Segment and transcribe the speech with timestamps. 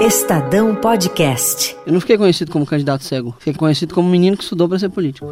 [0.00, 1.76] Estadão Podcast.
[1.86, 4.88] Eu não fiquei conhecido como candidato cego, fiquei conhecido como menino que estudou para ser
[4.88, 5.28] político.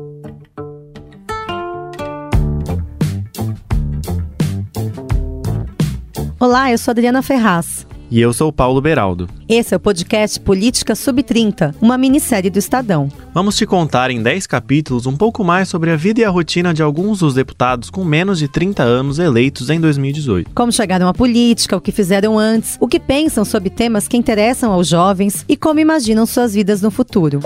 [6.39, 7.87] Olá, eu sou Adriana Ferraz.
[8.11, 9.29] E eu sou Paulo Beraldo.
[9.47, 13.11] Esse é o podcast Política Sub-30, uma minissérie do Estadão.
[13.35, 16.73] Vamos te contar em 10 capítulos um pouco mais sobre a vida e a rotina
[16.73, 20.51] de alguns dos deputados com menos de 30 anos eleitos em 2018.
[20.55, 24.73] Como chegaram à política, o que fizeram antes, o que pensam sobre temas que interessam
[24.73, 27.41] aos jovens e como imaginam suas vidas no futuro.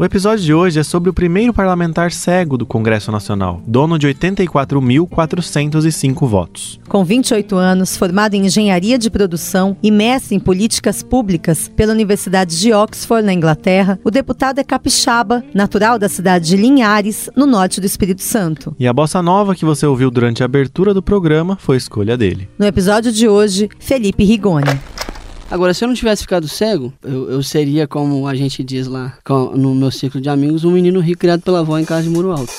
[0.00, 4.08] O episódio de hoje é sobre o primeiro parlamentar cego do Congresso Nacional, dono de
[4.08, 6.80] 84.405 votos.
[6.88, 12.58] Com 28 anos, formado em engenharia de produção e mestre em políticas públicas pela Universidade
[12.58, 17.78] de Oxford, na Inglaterra, o deputado é capixaba, natural da cidade de Linhares, no norte
[17.78, 18.74] do Espírito Santo.
[18.78, 22.48] E a bossa nova que você ouviu durante a abertura do programa foi escolha dele.
[22.58, 24.80] No episódio de hoje, Felipe Rigoni.
[25.50, 29.14] Agora, se eu não tivesse ficado cego, eu, eu seria, como a gente diz lá
[29.24, 32.08] com, no meu círculo de amigos, um menino rico criado pela avó em casa de
[32.08, 32.52] muro alto.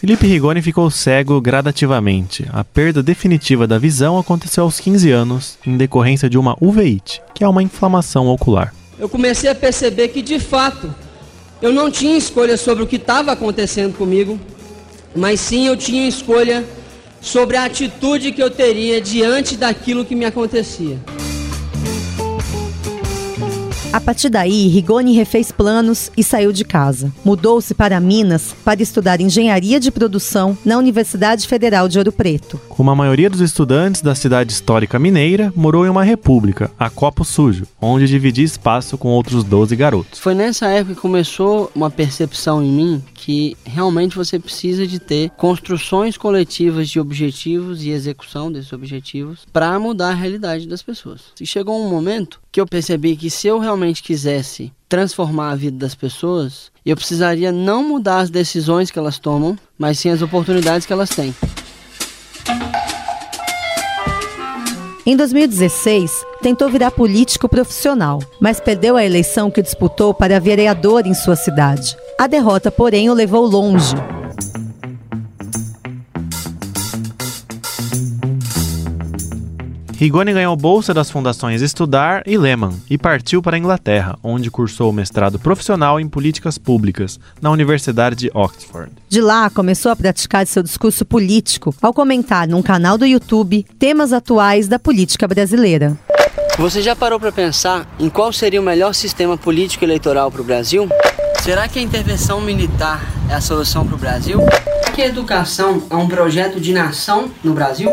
[0.00, 2.48] Felipe Rigoni ficou cego gradativamente.
[2.52, 7.44] A perda definitiva da visão aconteceu aos 15 anos, em decorrência de uma uveíte, que
[7.44, 8.74] é uma inflamação ocular.
[8.98, 10.92] Eu comecei a perceber que, de fato,
[11.60, 14.40] eu não tinha escolha sobre o que estava acontecendo comigo,
[15.14, 16.64] mas sim eu tinha escolha
[17.22, 20.98] sobre a atitude que eu teria diante daquilo que me acontecia.
[23.92, 27.12] A partir daí, Rigoni refez planos e saiu de casa.
[27.22, 32.58] Mudou-se para Minas para estudar engenharia de produção na Universidade Federal de Ouro Preto.
[32.70, 37.22] Como a maioria dos estudantes da cidade histórica mineira, morou em uma república, a Copo
[37.22, 40.18] Sujo, onde dividia espaço com outros 12 garotos.
[40.18, 45.28] Foi nessa época que começou uma percepção em mim que realmente você precisa de ter
[45.36, 51.20] construções coletivas de objetivos e execução desses objetivos para mudar a realidade das pessoas.
[51.38, 55.78] E chegou um momento que eu percebi que se eu realmente quisesse transformar a vida
[55.78, 60.86] das pessoas, eu precisaria não mudar as decisões que elas tomam, mas sim as oportunidades
[60.86, 61.34] que elas têm.
[65.04, 66.12] Em 2016,
[66.42, 71.96] tentou virar político profissional, mas perdeu a eleição que disputou para vereador em sua cidade.
[72.18, 73.96] A derrota, porém, o levou longe.
[80.02, 84.90] Rigoni ganhou bolsa das fundações Estudar e Lehman e partiu para a Inglaterra, onde cursou
[84.90, 88.90] o mestrado profissional em políticas públicas na Universidade de Oxford.
[89.08, 94.12] De lá, começou a praticar seu discurso político ao comentar num canal do YouTube temas
[94.12, 95.96] atuais da política brasileira.
[96.58, 100.44] Você já parou para pensar em qual seria o melhor sistema político eleitoral para o
[100.44, 100.88] Brasil?
[101.42, 104.40] Será que a intervenção militar é a solução para o Brasil?
[104.40, 107.88] Será que a educação é um projeto de nação no Brasil?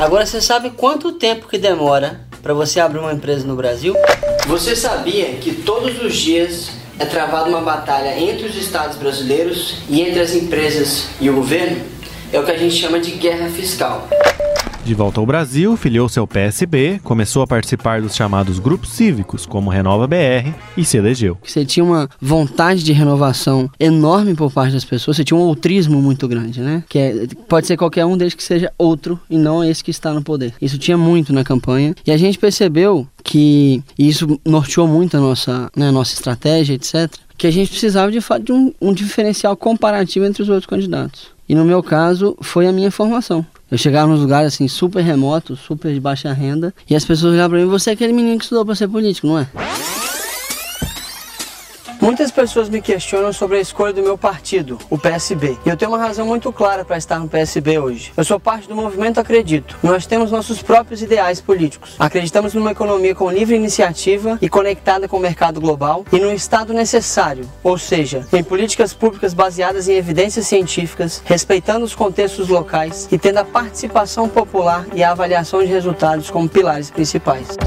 [0.00, 3.94] Agora você sabe quanto tempo que demora para você abrir uma empresa no Brasil?
[4.46, 10.00] Você sabia que todos os dias é travada uma batalha entre os estados brasileiros e
[10.00, 11.84] entre as empresas e o governo?
[12.32, 14.08] É o que a gente chama de guerra fiscal.
[14.84, 19.70] De volta ao Brasil, filiou-se ao PSB, começou a participar dos chamados grupos cívicos, como
[19.70, 21.36] Renova BR, e se elegeu.
[21.44, 26.00] Você tinha uma vontade de renovação enorme por parte das pessoas, você tinha um outrismo
[26.00, 26.82] muito grande, né?
[26.88, 30.12] Que é, pode ser qualquer um desde que seja outro e não esse que está
[30.12, 30.54] no poder.
[30.60, 35.70] Isso tinha muito na campanha e a gente percebeu que isso norteou muito a nossa,
[35.76, 37.12] né, a nossa estratégia, etc.
[37.36, 41.28] Que a gente precisava de fato de um, um diferencial comparativo entre os outros candidatos.
[41.48, 43.44] E no meu caso, foi a minha formação.
[43.70, 47.50] Eu chegava nos lugares assim super remotos, super de baixa renda, e as pessoas olhavam
[47.50, 49.46] para mim: você é aquele menino que estudou para ser político, não é?
[52.00, 55.58] Muitas pessoas me questionam sobre a escolha do meu partido, o PSB.
[55.66, 58.10] E eu tenho uma razão muito clara para estar no PSB hoje.
[58.16, 59.76] Eu sou parte do movimento Acredito.
[59.82, 61.96] Nós temos nossos próprios ideais políticos.
[61.98, 66.72] Acreditamos numa economia com livre iniciativa e conectada com o mercado global e num Estado
[66.72, 73.18] necessário, ou seja, em políticas públicas baseadas em evidências científicas, respeitando os contextos locais e
[73.18, 77.58] tendo a participação popular e a avaliação de resultados como pilares principais.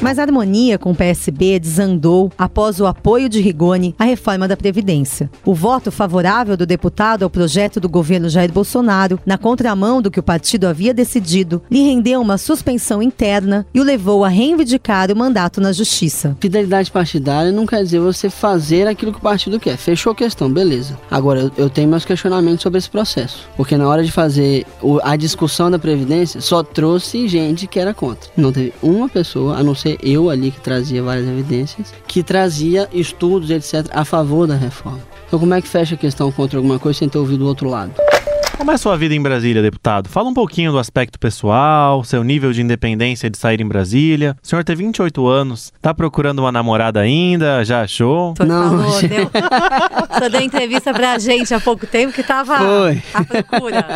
[0.00, 4.56] Mas a harmonia com o PSB desandou após o apoio de Rigoni à reforma da
[4.56, 5.28] Previdência.
[5.44, 10.20] O voto favorável do deputado ao projeto do governo Jair Bolsonaro, na contramão do que
[10.20, 15.16] o partido havia decidido, lhe rendeu uma suspensão interna e o levou a reivindicar o
[15.16, 16.36] mandato na Justiça.
[16.40, 19.76] Fidelidade partidária não quer dizer você fazer aquilo que o partido quer.
[19.76, 20.96] Fechou a questão, beleza.
[21.10, 23.48] Agora, eu tenho meus questionamentos sobre esse processo.
[23.56, 24.64] Porque na hora de fazer
[25.02, 28.30] a discussão da Previdência, só trouxe gente que era contra.
[28.36, 32.88] Não teve uma pessoa, a não ser eu ali que trazia várias evidências, que trazia
[32.92, 35.00] estudos, etc., a favor da reforma.
[35.26, 37.68] Então como é que fecha a questão contra alguma coisa sem ter ouvido o outro
[37.68, 37.92] lado?
[38.58, 40.08] Como é a sua vida em Brasília, deputado?
[40.08, 44.36] Fala um pouquinho do aspecto pessoal, seu nível de independência de sair em Brasília.
[44.42, 47.64] O senhor tem 28 anos, tá procurando uma namorada ainda?
[47.64, 48.34] Já achou?
[48.36, 49.30] Foi, Não, falou, deu.
[50.10, 53.02] Você deu entrevista pra gente há pouco tempo que tava Foi.
[53.14, 53.86] à procura.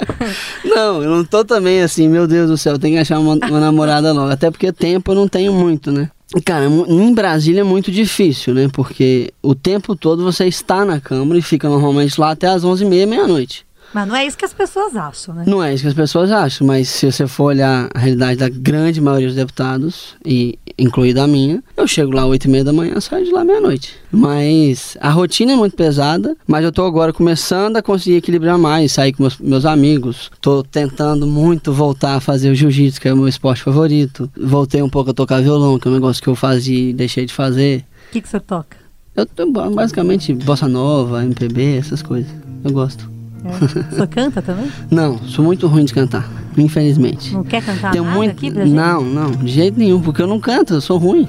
[0.64, 3.34] Não, eu não tô também assim, meu Deus do céu, eu tenho que achar uma,
[3.34, 4.32] uma namorada logo.
[4.32, 6.10] Até porque tempo eu não tenho muito, né?
[6.44, 8.68] Cara, em Brasília é muito difícil, né?
[8.72, 13.06] Porque o tempo todo você está na Câmara e fica normalmente lá até as 11h30,
[13.06, 13.67] meia-noite.
[13.92, 15.44] Mas não é isso que as pessoas acham, né?
[15.46, 18.48] Não é isso que as pessoas acham, mas se você for olhar a realidade da
[18.48, 22.64] grande maioria dos deputados, e incluída a minha, eu chego lá às 8 e meia
[22.64, 23.94] da manhã saio de lá meia-noite.
[24.12, 28.92] Mas a rotina é muito pesada, mas eu tô agora começando a conseguir equilibrar mais,
[28.92, 30.30] sair com meus, meus amigos.
[30.40, 34.30] Tô tentando muito voltar a fazer o jiu-jitsu, que é o meu esporte favorito.
[34.36, 37.26] Voltei um pouco a tocar violão, que é um negócio que eu fazia e deixei
[37.26, 37.84] de fazer.
[38.08, 38.76] O que, que você toca?
[39.16, 42.30] Eu tô basicamente bossa nova, MPB, essas coisas.
[42.64, 43.17] Eu gosto.
[43.44, 43.94] É.
[43.94, 44.70] Você canta também?
[44.90, 47.32] Não, sou muito ruim de cantar, infelizmente.
[47.32, 48.30] Não quer cantar Tenho nada muito.
[48.32, 48.74] aqui pra gente?
[48.74, 51.28] Não, não, de jeito nenhum, porque eu não canto, eu sou ruim.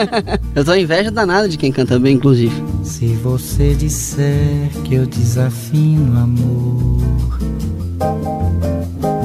[0.54, 2.54] eu tô inveja danada de quem canta bem, inclusive.
[2.82, 7.38] Se você disser que eu desafino amor,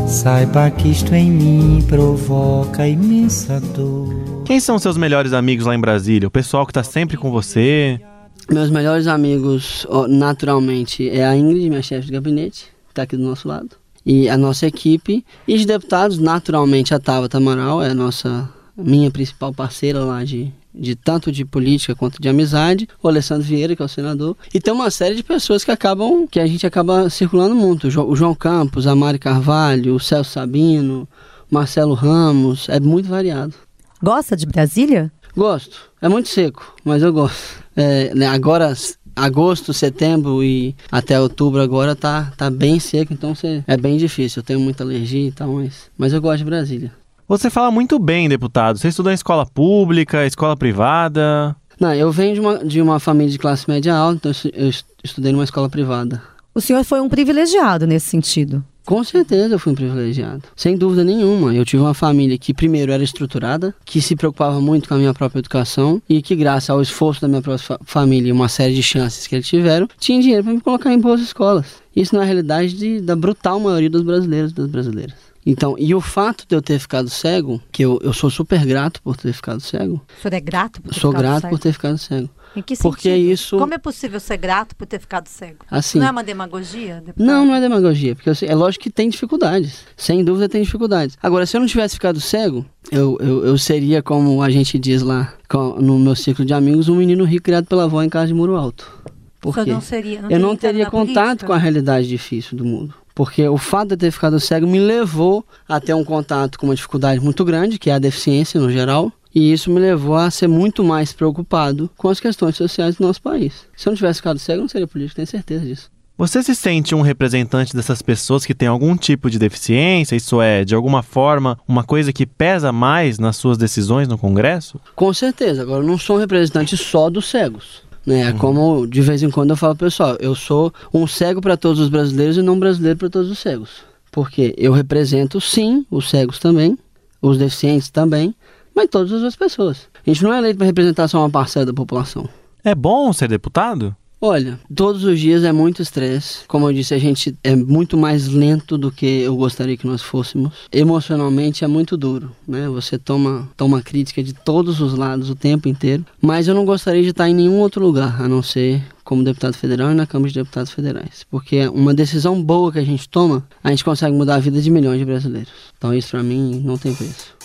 [0.07, 4.43] saiba que isto em mim provoca imensa dor.
[4.45, 6.27] Quem são seus melhores amigos lá em Brasília?
[6.27, 7.99] O pessoal que tá sempre com você?
[8.49, 13.23] Meus melhores amigos, naturalmente, é a Ingrid, minha chefe de gabinete, que tá aqui do
[13.23, 13.71] nosso lado.
[14.05, 15.25] E a nossa equipe.
[15.45, 20.49] E de deputados, naturalmente, a Tava Tamaral é a nossa, minha principal parceira lá de,
[20.73, 22.87] de tanto de política quanto de amizade.
[23.03, 24.37] O Alessandro Vieira, que é o senador.
[24.53, 27.87] E tem uma série de pessoas que acabam, que a gente acaba circulando muito.
[27.87, 31.05] O João Campos, a Mari Carvalho, o Celso Sabino,
[31.51, 32.69] Marcelo Ramos.
[32.69, 33.55] É muito variado.
[34.01, 35.11] Gosta de Brasília?
[35.35, 35.91] Gosto.
[36.01, 37.66] É muito seco, mas eu gosto.
[37.77, 38.73] É, né, agora,
[39.15, 44.39] agosto, setembro e até outubro agora tá, tá bem seco, então cê, é bem difícil.
[44.39, 46.91] Eu tenho muita alergia e tal, mas, mas eu gosto de Brasília.
[47.27, 48.77] Você fala muito bem, deputado.
[48.79, 51.55] Você estudou em escola pública, escola privada.
[51.79, 54.51] Não, eu venho de uma, de uma família de classe média alta, então eu estu-
[54.53, 56.21] eu est- estudei numa escola privada.
[56.55, 58.63] O senhor foi um privilegiado nesse sentido.
[58.87, 60.43] Com certeza eu fui um privilegiado.
[60.55, 61.53] Sem dúvida nenhuma.
[61.53, 65.13] Eu tive uma família que, primeiro, era estruturada, que se preocupava muito com a minha
[65.13, 68.73] própria educação e que, graças ao esforço da minha própria fa- família e uma série
[68.73, 71.65] de chances que eles tiveram, tinha dinheiro para me colocar em boas escolas.
[71.93, 75.15] Isso na realidade de, da brutal maioria dos brasileiros e das brasileiras.
[75.45, 79.01] Então, e o fato de eu ter ficado cego, que eu, eu sou super grato
[79.01, 81.49] por ter ficado cego, O senhor é grato por ter sou grato cego?
[81.55, 82.29] por ter ficado cego.
[82.57, 83.31] Em que porque sentido?
[83.31, 85.59] isso- Como é possível ser grato por ter ficado cego?
[85.69, 86.95] Assim, Não é uma demagogia?
[87.05, 87.25] deputado?
[87.25, 89.85] Não, não é demagogia, porque é lógico que tem dificuldades.
[89.95, 91.17] Sem dúvida tem dificuldades.
[91.21, 95.01] Agora, se eu não tivesse ficado cego, eu, eu, eu seria, como a gente diz
[95.01, 95.33] lá
[95.79, 98.55] no meu círculo de amigos, um menino rico criado pela avó em casa de muro
[98.55, 98.91] alto.
[99.39, 99.71] Por O senhor quê?
[99.71, 101.47] não seria, não eu não teria contato política?
[101.47, 102.93] com a realidade difícil do mundo.
[103.13, 106.67] Porque o fato de eu ter ficado cego me levou a ter um contato com
[106.67, 109.11] uma dificuldade muito grande, que é a deficiência no geral.
[109.37, 113.21] E isso me levou a ser muito mais preocupado com as questões sociais do nosso
[113.21, 113.67] país.
[113.75, 115.91] Se eu não tivesse ficado cego, eu não seria político, tenho certeza disso.
[116.17, 120.15] Você se sente um representante dessas pessoas que têm algum tipo de deficiência?
[120.15, 124.81] Isso é, de alguma forma, uma coisa que pesa mais nas suas decisões no Congresso?
[124.95, 125.61] Com certeza.
[125.61, 127.83] Agora, eu não sou um representante só dos cegos.
[128.03, 128.29] Né?
[128.29, 131.79] É como de vez em quando eu falo, pessoal, eu sou um cego para todos
[131.79, 133.83] os brasileiros e não um brasileiro para todos os cegos.
[134.11, 136.75] Porque eu represento, sim, os cegos também,
[137.21, 138.33] os deficientes também,
[138.77, 139.89] mas todas as outras pessoas.
[140.05, 142.29] A gente não é eleito para representar só uma parcela da população.
[142.63, 143.95] É bom ser deputado?
[144.21, 146.39] Olha, todos os dias é muito estresse.
[146.47, 150.01] Como eu disse, a gente é muito mais lento do que eu gostaria que nós
[150.01, 150.53] fôssemos.
[150.71, 152.67] Emocionalmente é muito duro, né?
[152.69, 156.05] Você toma, toma crítica de todos os lados o tempo inteiro.
[156.21, 159.53] Mas eu não gostaria de estar em nenhum outro lugar, a não ser como deputado
[159.55, 161.25] federal e na Câmara de Deputados Federais.
[161.29, 164.69] Porque uma decisão boa que a gente toma, a gente consegue mudar a vida de
[164.69, 165.51] milhões de brasileiros.
[165.77, 167.37] Então isso pra mim não tem preço.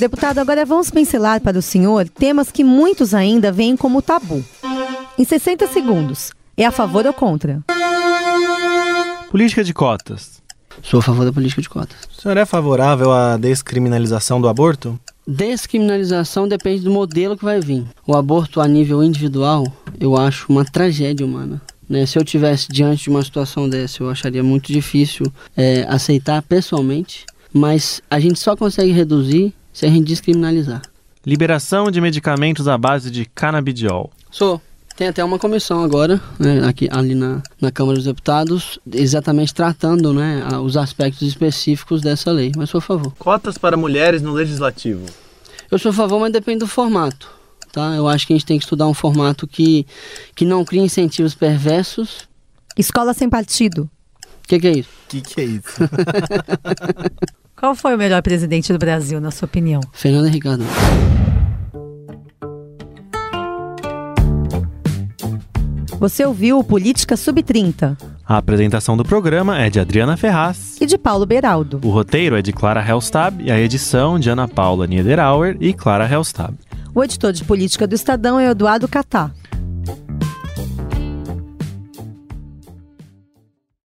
[0.00, 4.42] Deputado, agora vamos pincelar para o senhor temas que muitos ainda veem como tabu.
[5.18, 7.62] Em 60 segundos, é a favor ou contra?
[9.30, 10.40] Política de cotas.
[10.82, 11.98] Sou a favor da política de cotas.
[12.16, 14.98] O senhor é favorável à descriminalização do aborto?
[15.28, 17.84] Descriminalização depende do modelo que vai vir.
[18.06, 19.66] O aborto a nível individual,
[20.00, 21.60] eu acho uma tragédia humana.
[21.86, 22.06] Né?
[22.06, 27.26] Se eu tivesse diante de uma situação dessa, eu acharia muito difícil é, aceitar pessoalmente.
[27.52, 30.82] Mas a gente só consegue reduzir se a gente descriminalizar.
[31.24, 34.10] Liberação de medicamentos à base de canabidiol.
[34.30, 34.60] Sou.
[34.96, 40.12] Tem até uma comissão agora, né, aqui, ali na, na Câmara dos Deputados, exatamente tratando
[40.12, 42.52] né, os aspectos específicos dessa lei.
[42.54, 43.14] Mas sou a favor.
[43.18, 45.06] Cotas para mulheres no legislativo.
[45.70, 47.30] Eu sou a favor, mas depende do formato.
[47.72, 47.94] tá?
[47.96, 49.86] Eu acho que a gente tem que estudar um formato que,
[50.34, 52.28] que não crie incentivos perversos.
[52.76, 53.88] Escola sem partido.
[54.44, 54.90] O que, que é isso?
[55.06, 55.70] O que, que é isso?
[57.60, 59.82] Qual foi o melhor presidente do Brasil, na sua opinião?
[59.92, 60.70] Fernando Henrique Cardoso.
[65.98, 70.76] Você ouviu o Política Sub-30 A apresentação do programa é de Adriana Ferraz.
[70.80, 71.80] e de Paulo Beraldo.
[71.84, 76.10] O roteiro é de Clara Helstab e a edição de Ana Paula Niederauer e Clara
[76.10, 76.54] Helstab.
[76.94, 79.30] O editor de política do Estadão é Eduardo Catá.